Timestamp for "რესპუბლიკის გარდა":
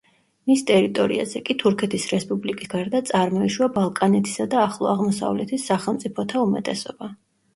2.13-3.01